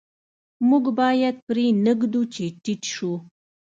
[0.69, 3.13] موږ باید پرې نه ږدو چې ټیټ شو.